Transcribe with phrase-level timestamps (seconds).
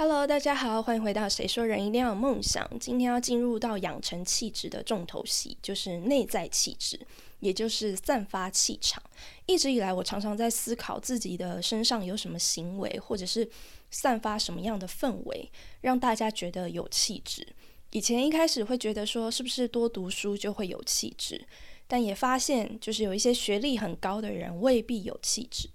[0.00, 2.66] Hello，大家好，欢迎回到《谁说人一定要有梦想》。
[2.78, 6.98] 今天要进入到养成气质的重头戏，就是内在气质，
[7.40, 9.02] 也就是散发气场。
[9.44, 13.46] 一直以来，我常常在思考自己的身上有什么行为，或者是
[13.90, 15.50] 散发什么样的氛围，
[15.82, 17.46] 让大家觉得有气质。
[17.90, 21.46] 以前一开始会觉得说，是不是多读书就会有气质？
[21.86, 25.68] 但也发现，就是有一些学历很高的人未必有气质。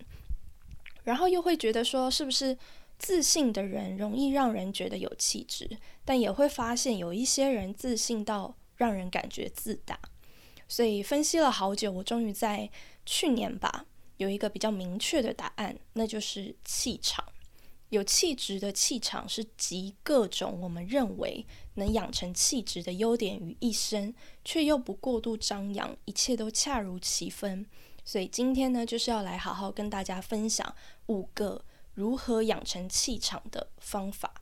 [1.03, 2.57] 然后又会觉得说，是不是？
[2.97, 9.99] 自信的人容易让人觉得有气质，但也会发现有一些人自信到让人感觉自大。
[10.67, 12.69] 所以分析了好久，我终于在
[13.05, 13.85] 去年吧
[14.17, 17.23] 有一个比较明确的答案，那就是气场。
[17.89, 27.65] 有气质的气场是集各种我们认为能养成气质的优点于一身，却又不过度张扬，一切都恰如其分。
[28.03, 30.75] 所以今天呢，就是要来好好跟大家分享
[31.07, 31.63] 五个。
[31.95, 34.33] 如何养成气场的方法？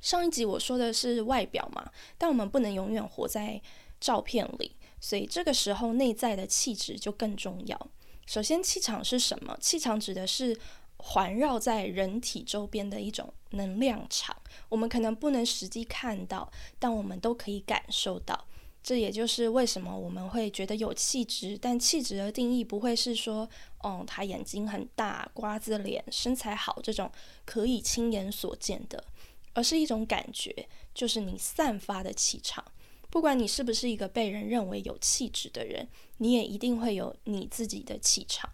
[0.00, 3.60] 上一集我说的是外表嘛，但我们不能永远活在
[4.00, 7.88] 照片里，所以这个时候内在的气质就更重要。
[8.26, 9.56] 首先，气场是什么？
[9.60, 10.58] 气场指的是
[10.96, 14.36] 环绕在人体周边的一种能量场，
[14.68, 18.46] 我们可能不能实际看到，但我们都可以感受到。
[18.82, 23.48] 这也就是为什么我们会觉得有气质，但气质的定义不会是说，
[23.82, 27.10] 哦，他眼睛很大、瓜子脸、身材好这种
[27.44, 29.04] 可以亲眼所见的，
[29.52, 32.64] 而是一种感觉，就是你散发的气场。
[33.10, 38.50] 不管你是不是一个被人认为有气质的人，你也一定会有你自己的气场。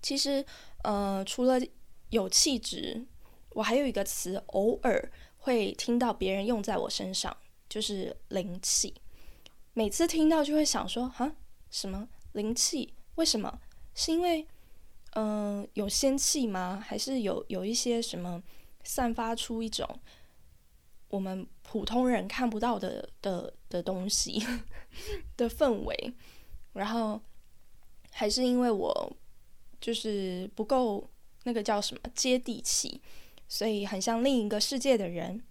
[0.00, 0.44] 其实，
[0.84, 1.58] 呃，除了
[2.10, 3.04] 有气质，
[3.50, 7.36] 我还有一个词，偶尔会听到别人用在我身上，
[7.68, 8.94] 就是灵气。
[9.74, 11.32] 每次听到就会想说，哈，
[11.70, 12.94] 什么灵气？
[13.16, 13.60] 为什么？
[14.00, 14.46] 是因为，
[15.14, 16.80] 嗯，有仙气吗？
[16.86, 18.40] 还是有有一些什么
[18.84, 19.84] 散发出一种
[21.08, 24.40] 我们普通人看不到的的的东西
[25.36, 26.14] 的氛围？
[26.74, 27.20] 然后，
[28.12, 29.12] 还是因为我
[29.80, 31.10] 就是不够
[31.42, 33.02] 那个叫什么接地气，
[33.48, 35.42] 所以很像另一个世界的人。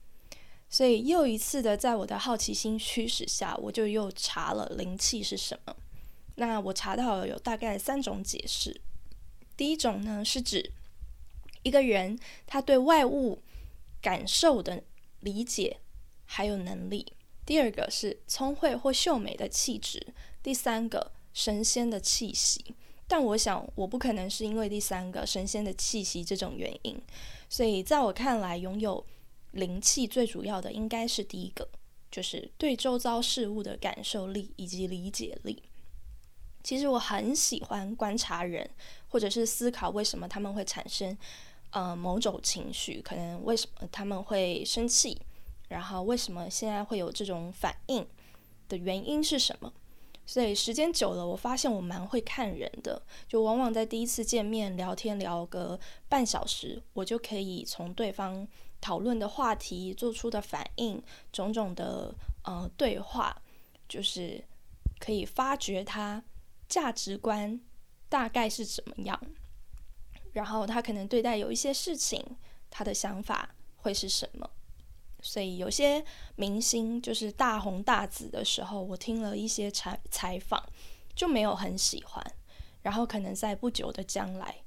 [0.70, 5.76] 所以又一次的，在我的好奇心驱使下，我就又查了灵气是什么。
[6.40, 8.80] 那我查到了有大概三种解释。
[9.56, 10.72] 第一种呢，是指
[11.64, 13.42] 一个人他对外物
[14.00, 14.84] 感受的
[15.22, 15.78] 理解
[16.26, 17.04] 还有能力；
[17.44, 20.00] 第二个是聪慧或秀美的气质；
[20.44, 22.76] 第三个神仙的气息。
[23.08, 27.02] 但我想，我不可能是因为第三个神仙的气息这种原因。
[27.50, 29.04] 所以在我看来，拥有
[29.52, 31.68] 灵气最主要的应该是第一个，
[32.12, 35.64] 就是对周遭事物的感受力以及理解力。
[36.68, 38.70] 其实我很喜欢观察人，
[39.08, 41.18] 或者是思考为什么他们会产生
[41.70, 45.18] 呃某种情绪，可能为什么他们会生气，
[45.70, 48.06] 然后为什么现在会有这种反应
[48.68, 49.72] 的原因是什么。
[50.26, 55.80] 所以时间久了，我发现我蛮会看人的，就往往在第一次见面聊天聊个
[56.10, 58.46] 半小时，我就可以从对方。
[58.82, 61.02] 讨论的话题做出的反应，
[61.32, 62.14] 种种的
[62.44, 63.42] 呃对话，
[63.88, 64.44] 就是
[65.00, 66.22] 可以发掘他
[66.68, 67.60] 价值观
[68.10, 69.20] 大概是怎么样，
[70.34, 72.24] 然后他可能对待有一些事情，
[72.70, 74.50] 他的想法会是什么。
[75.22, 76.06] 所以有些
[76.36, 80.64] 明星就是大红大紫的时候，我听了一些采采访，
[81.16, 82.24] 就没有很喜欢，
[82.84, 84.64] 然后可能在不久的将来，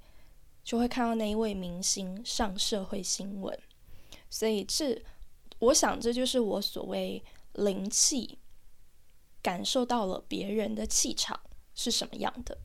[0.64, 3.56] 就会看到那一位明星上社会新闻。
[4.28, 5.00] 所以这，
[5.60, 7.22] 我想这就是我所谓
[7.52, 8.38] 灵气，
[9.40, 11.40] 感受到了别人的气场
[11.74, 12.56] 是什么样的。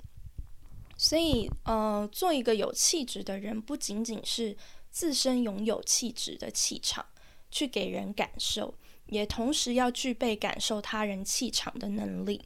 [0.98, 4.56] 所以，呃，做一个有气质的人，不仅仅是
[4.92, 7.06] 自身拥有气质的气场
[7.52, 8.74] 去给人感受，
[9.08, 12.42] 也同时要具备感受他人气场的能力。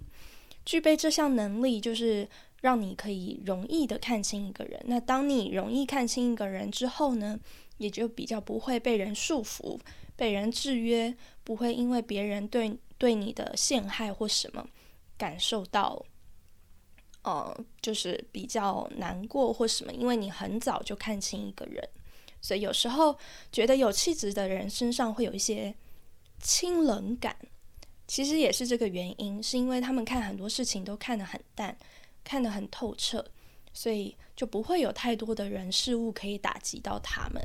[0.65, 2.27] 具备这项能力，就是
[2.61, 4.79] 让你可以容易的看清一个人。
[4.85, 7.39] 那当你容易看清一个人之后呢？
[7.79, 9.79] 也就比较不会被人束缚、
[10.17, 11.15] 被人制约，
[11.45, 14.67] 不会因为别人对对你的陷害或什么
[15.17, 16.05] 感受到，
[17.23, 19.91] 呃，就是比较难过或什么。
[19.93, 21.87] 因为你很早就看清一个人，
[22.41, 23.17] 所以有时候
[23.51, 25.75] 觉得有气质的人身上会有一些
[26.39, 27.35] 清冷感，
[28.07, 31.77] 其实也是这个原因，是因为他们看很多事情都看得很淡，
[32.23, 33.25] 看得很透彻，
[33.73, 37.41] 所以就不会有太多的人事物可以打击到他们。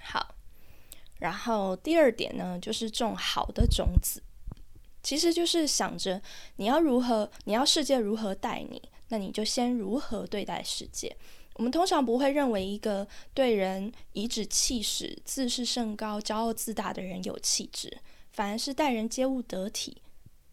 [0.00, 0.34] 好，
[1.18, 4.22] 然后第二点呢，就是种好的种子，
[5.02, 6.20] 其实就是想着
[6.56, 11.16] 你要如何，你要世界如何待你，那你就先如何对待世界。
[11.54, 17.98] 我们通常不会认为一个对人颐指气使、自视甚高、骄傲自大的人有气质，
[18.30, 20.00] 反而是待人接物得体、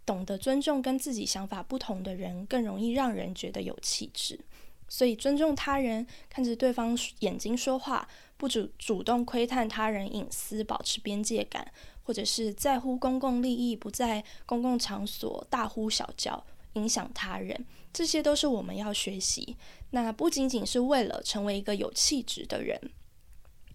[0.04, 4.40] 懂得尊重跟自己想法不同的人更容易让人觉得有气质。
[4.88, 8.08] 所以，尊重他人，看着对方眼睛说话，
[8.38, 11.72] 不主主动窥探他人隐私，保持边界感，
[12.06, 16.42] 或者是在乎公共利益，不在公共场所大呼小叫，
[16.74, 19.58] 影响他人，这些都是我们要学习。
[19.90, 22.80] 那不仅仅是为了成为一个有气质的人，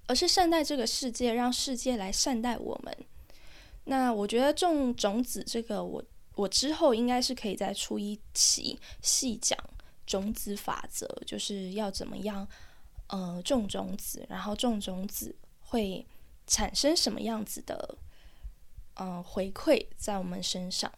[0.07, 2.97] 而是善待这个世界，让世界来善待我们。
[3.85, 6.03] 那我觉得种种子这个，我
[6.37, 9.59] 我之后应该是可以再出一期细讲。
[10.07, 12.45] 种子法则就是要怎么样，
[13.07, 16.05] 呃，种种子，然后种种子会
[16.49, 17.97] 产生什么样子的，
[19.01, 20.93] 呃，回馈在我们身上。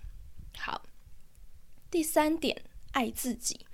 [0.58, 0.82] 好，
[1.88, 2.60] 第三点，
[2.90, 3.64] 爱自己。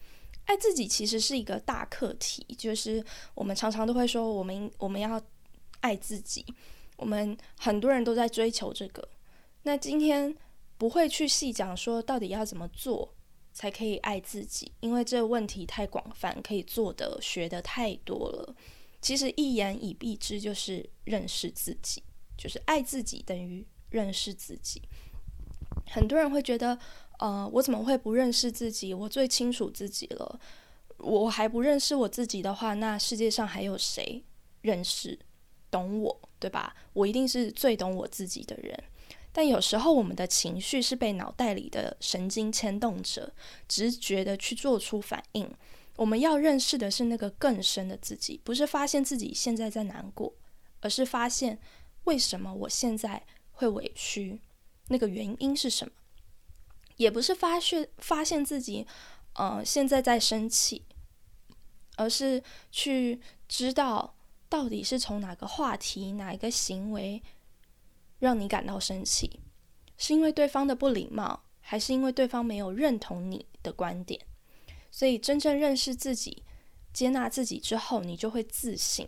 [0.45, 3.03] 爱自己其实是一个大课题，就是
[3.35, 5.19] 我们常常都会说，我们我们要
[5.81, 6.45] 爱自己，
[6.99, 9.09] 我们很多人都在追求这个。
[9.63, 10.37] 那今天
[10.77, 13.15] 不会去细讲说到底要怎么做。
[13.55, 18.55] 才可以爱自己，因为这个问题太广泛，可以做的、学的太多了。
[19.01, 22.01] 其实一言以蔽之，就是认识自己，
[22.37, 24.83] 就是爱自己等于认识自己。
[25.91, 26.79] 很多人会觉得，
[27.19, 28.93] 呃，我怎么会不认识自己？
[28.93, 30.41] 我最清楚自己了。
[30.99, 34.25] 我还不认识我自己的话，那世界上还有谁
[34.63, 35.19] 认识、
[35.71, 36.75] 懂我，对吧？
[36.93, 38.85] 我一定是最懂我自己的人。
[39.33, 43.33] 但有时候，我们的情绪是被脑袋里的神经牵动着，
[43.69, 45.49] 直觉的去做出反应。
[45.97, 50.35] 我们要认识的是那个更深的自己，不是发现自己现在在难过，
[50.81, 51.59] 而是发现
[52.05, 53.25] 为什么我现在
[53.59, 54.41] 会委屈，
[54.87, 55.93] 那个原因是什么？
[56.97, 58.87] 也不是发现发现自己，
[59.33, 60.85] 呃，现在在生气，
[61.97, 62.41] 而是
[62.71, 64.15] 去知道
[64.49, 67.21] 到底是从哪个话题、哪一个行为。
[68.21, 69.39] 让你感到生气，
[69.97, 74.21] 是因为对方的不礼貌，还是因为对方没有认同你的观点？
[74.91, 76.43] 所以，真正认识自己、
[76.93, 79.07] 接纳自己之后，你就会自信。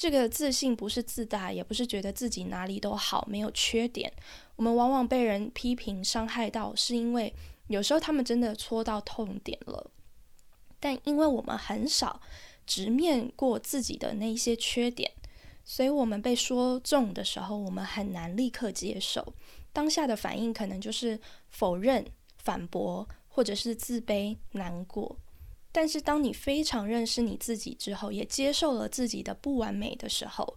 [0.00, 4.10] 这个自信不是自大，也不是觉得自己哪里都好，没有缺点。
[4.56, 7.30] 我们往往被人批评、伤害到，是因为
[7.66, 9.90] 有时候他们真的戳到痛点了。
[10.80, 12.18] 但因为我们很少
[12.66, 15.12] 直面过自己的那一些缺点。
[15.66, 19.34] 所以，我们被说中的时候，我们很难立刻接受。
[19.70, 21.20] 当下的反应可能就是
[21.50, 22.02] 否认、
[22.38, 25.18] 反驳，或者是自卑、难过。
[25.72, 30.56] 但是，当你非常认识你自己之后，也接受了自己的不完美的时候，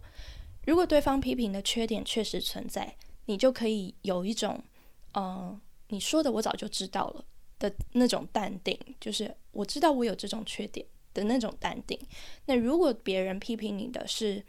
[0.66, 2.96] 如果对方批评的缺点确实存在，
[3.26, 4.62] 你就可以有一种
[5.14, 7.24] “嗯，你说的我早就知道了”
[7.60, 10.84] 的那种淡定，就是我知道我有这种缺点
[11.14, 11.98] 的那种淡定。
[12.46, 14.44] 那如果别人批评你的是，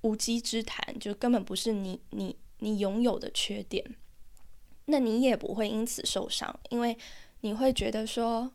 [0.00, 3.96] 无稽之谈，就根本不是你你你拥有的缺点，
[4.86, 6.98] 那你也不会因此受伤，因为
[7.40, 8.52] 你会觉得说，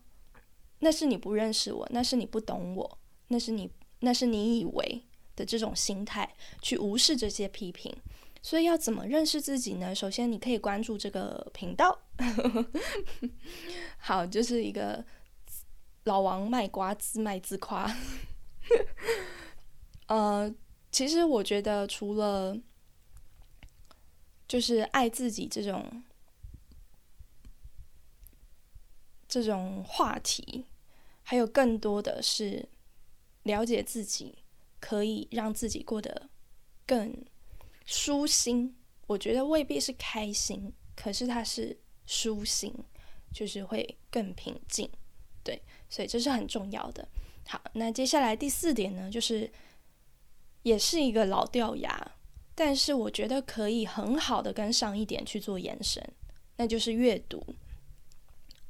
[0.84, 2.98] 那是你不认识我，那是你不懂我，
[3.28, 3.70] 那是你
[4.00, 5.02] 那是你以为
[5.34, 7.90] 的这种心态去无视这些批评。
[8.42, 9.94] 所以要怎么认识自己呢？
[9.94, 11.98] 首先你可以关注这个频道，
[13.96, 15.02] 好，就是一个
[16.04, 17.90] 老王卖瓜自卖自夸，
[20.08, 20.54] 呃。
[20.94, 22.56] 其实我觉得，除了
[24.46, 26.04] 就是爱自己这种
[29.26, 30.66] 这种话题，
[31.24, 32.68] 还有更多的是
[33.42, 34.38] 了解自己，
[34.78, 36.30] 可以让自己过得
[36.86, 37.12] 更
[37.84, 38.76] 舒心。
[39.08, 41.76] 我觉得未必是开心，可是它是
[42.06, 42.72] 舒心，
[43.32, 44.88] 就是会更平静。
[45.42, 47.08] 对，所以这是很重要的。
[47.48, 49.50] 好，那接下来第四点呢，就是。
[50.64, 52.12] 也是一个老掉牙，
[52.54, 56.02] 但是我觉得可以很好的跟上一点去做延伸，
[56.56, 57.44] 那就是阅读。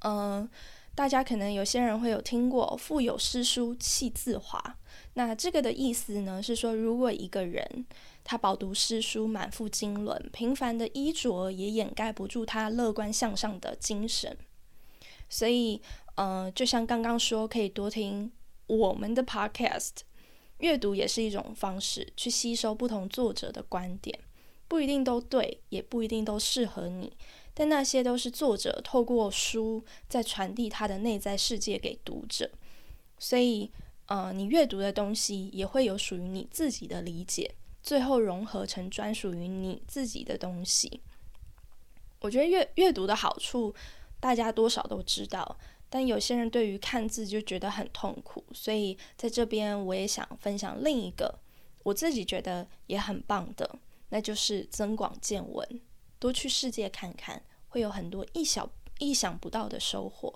[0.01, 0.51] 嗯，
[0.95, 4.79] 大家可能有些人会有听过“腹有诗书气自华”，
[5.15, 7.85] 那这个的意思呢是说，如果一个人
[8.23, 14.37] 他饱读诗书、满腹经纶，平凡的衣着也掩盖不住他乐观向上的精神。
[15.29, 15.83] 所以，
[16.15, 18.31] 呃，就像刚刚说，可以多听
[18.67, 19.91] 我们的 podcast。
[20.59, 24.17] 阅读也是一种方式，去吸收不同作者的观点，
[24.69, 27.13] 不一定都对，也不一定都适合你，
[27.55, 32.51] 但那些都是作者透过书在传递他的内在世界给读者。
[33.19, 33.71] 所以，
[34.07, 41.01] 呃，你阅读的东西也会有属于你自己的理解，最后融合成专属于你自己的东西。
[42.21, 43.75] 我觉得阅阅读的好处，
[44.19, 45.57] 大家多少都知道。
[45.89, 51.39] 但有些人对于看字就觉得很痛苦，所以在这边我也想分享另一个
[51.85, 55.81] 我自己觉得也很棒的，那就是增广见闻，
[56.19, 58.69] 多去世界看看，会有很多意想
[58.99, 60.33] 意想不到的收获。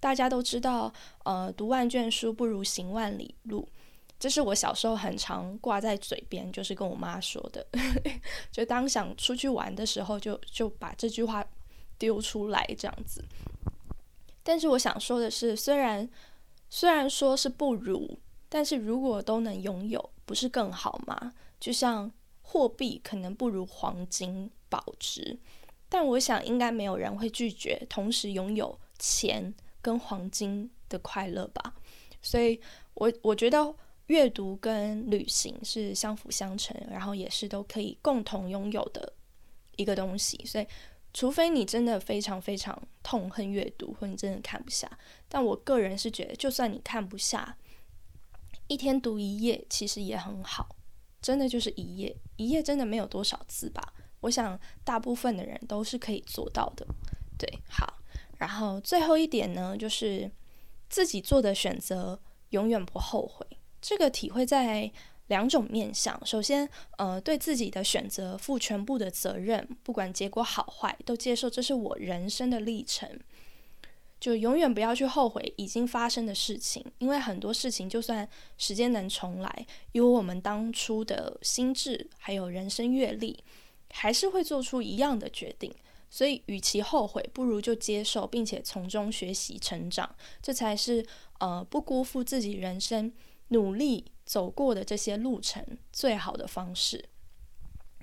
[0.00, 0.92] 大家都知道，
[1.24, 3.66] 呃，读万卷书不如行万里路，
[4.18, 7.66] 这是我小时候很常挂在嘴边，就是跟我妈说的，
[8.52, 11.42] 就当想出去玩的时候，就就把这句话
[11.96, 13.24] 丢出来这样子。
[14.42, 16.06] 但是我想说的是，虽然
[16.68, 18.18] 虽然说是不如，
[18.50, 21.32] 但是如果都能拥有，不是更好吗？
[21.58, 22.12] 就像
[22.46, 25.36] 货币可能不如黄金保值，
[25.88, 31.74] 但我想应该没有人会拒绝同时拥有钱跟黄金的快乐吧。
[32.22, 32.60] 所以，
[32.94, 33.74] 我我觉得
[34.06, 39.12] 阅读跟旅行是相辅相成，然后也是都可以共同拥有的
[39.76, 40.40] 一个东西。
[40.44, 40.66] 所以。
[41.16, 44.98] 除非你真的非常非常痛恨阅读，或你真的看不下，
[45.28, 47.56] 但我个人是觉得，就算你看不下，
[48.66, 50.74] 一天读一页其实也很好，
[51.24, 53.82] 真的就是一页，一页真的没有多少字吧？
[54.20, 56.86] 我想大部分的人都是可以做到的。
[57.38, 57.94] 对，好，
[58.36, 60.30] 然后最后一点呢，就是
[60.90, 63.46] 自己做的选择永远不后悔，
[63.80, 64.92] 这个体会在。
[65.28, 73.08] 两种面向，首先，呃，对自己的选择负全部的责任，不管结果好坏，都接受这是我人生的历程，
[74.24, 78.26] 就永远不要去后悔已经发生的事情，因为很多事情就算
[78.56, 83.44] 时间能重来，有我们当初的心智还有人生阅历，
[83.90, 85.70] 还是会做出一样的决定，
[86.08, 91.04] 所以与其后悔，不如就接受，并且从中学习成长，这才是
[91.40, 93.12] 呃不辜负自己人生
[93.48, 94.06] 努力。
[94.24, 95.62] 走过的这些路程，
[95.92, 97.04] 最好的方式。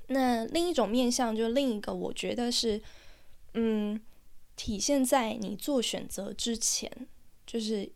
[0.09, 2.79] 那另一种面向，就另一个，我觉得是，
[3.55, 3.99] 嗯，
[4.55, 7.07] 体现在你做选择之前，
[7.45, 7.91] 就是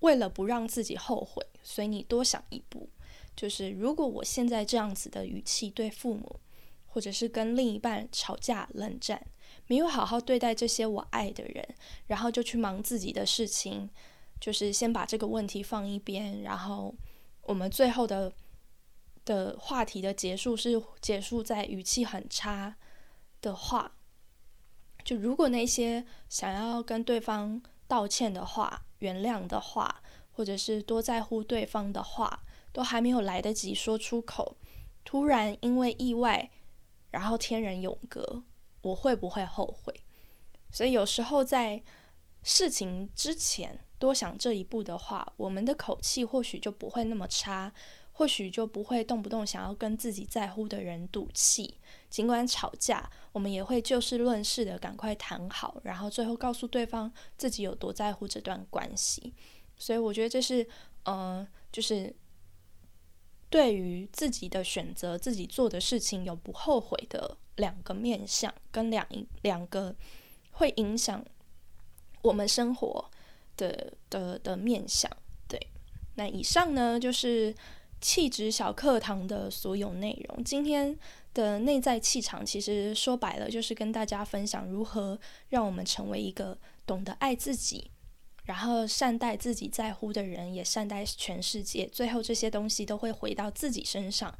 [0.00, 2.88] 为了不让自己后悔，所以你多想一步。
[3.34, 6.40] 就是如果我现在这样子的语气对父母，
[6.86, 9.26] 或者是跟另一半吵架冷战，
[9.66, 11.74] 没有好好对待这些我爱的人，
[12.06, 13.90] 然后就去忙自己的事情，
[14.40, 16.94] 就是先把这个问题放一边，然后。
[17.48, 18.32] 我们最后的
[19.24, 22.74] 的话题的结束是结束在语气很差
[23.40, 23.95] 的话，
[25.06, 34.56] 就如果那些想要跟对方道歉的话、原谅的话，或者是多在乎对方的话，都还没有来得及说出口，
[35.04, 36.50] 突然因为意外，
[37.12, 38.42] 然后天人永隔，
[38.82, 39.94] 我会不会后悔？
[40.72, 41.80] 所以有时候在
[42.42, 43.78] 事情之前。
[43.98, 47.72] 多想这一步的话，我们的口气或许就不会那么差，
[48.16, 51.78] 或许就不会动不动想要跟自己在乎的人赌气。
[52.08, 59.34] 尽管吵架，我们也会就事论事的赶快谈好，然后最后告诉对方自己有多在乎这段关系。
[59.76, 60.66] 所以我觉得这是，
[61.04, 62.14] 呃，就是
[63.50, 69.06] 对于自己的选择、自己做的事情有不后悔的两个面向，跟两
[69.42, 69.94] 两个
[70.52, 71.24] 会影响
[72.22, 73.10] 我们生活。
[73.58, 75.10] 的的的面相，
[75.48, 75.58] 对，
[76.16, 77.54] 那以上呢就是
[78.00, 80.44] 气质小课堂的所有内容。
[80.44, 80.96] 今天
[81.34, 87.90] 的内在气场，其实说白了就是跟大家分享如何让我们成为一个懂得爱自己，
[88.44, 91.86] 然后善待自己在乎的人，也善待全世界。
[91.88, 94.32] 最后这些东西都会回到自己身上，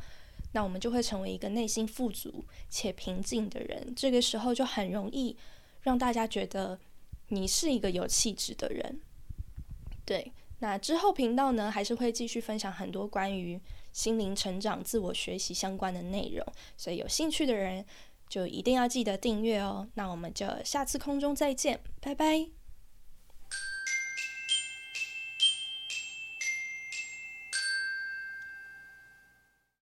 [0.53, 3.93] 那我们就会成为一个内心富足且平静的人。
[3.97, 5.37] 这个时候就很容易
[5.83, 6.79] 让大家觉得
[7.29, 9.01] 你是一个有气质的人。
[10.05, 13.61] 对，那之后频道呢，还是会继续分享很多关于
[13.93, 16.45] 心灵成长、自我学习相关的内容，
[16.77, 17.85] 所以有兴趣的人
[18.29, 19.87] 就一定要记得订阅哦。
[19.95, 22.56] 那我们就下次空中再见，拜拜。